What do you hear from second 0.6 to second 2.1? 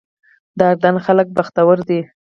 اردن خلک بختور دي.